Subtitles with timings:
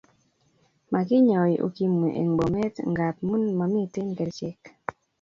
[0.91, 4.61] Mokinyae ukimu en Bomet ngamun mamiten kerichek